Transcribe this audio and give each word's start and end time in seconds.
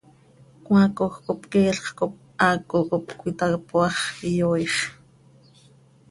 Cmaacoj 0.63 1.11
cop 1.25 1.41
queelx 1.51 1.85
cop 1.97 2.13
haaco 2.41 2.77
cop 2.89 3.05
cöitapoaax, 3.19 3.97
iyooix. 4.29 4.73